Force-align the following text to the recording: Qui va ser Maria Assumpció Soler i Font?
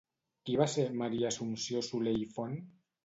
Qui 0.49 0.55
va 0.61 0.65
ser 0.75 0.85
Maria 1.03 1.29
Assumpció 1.33 1.85
Soler 1.89 2.15
i 2.25 2.29
Font? 2.39 2.61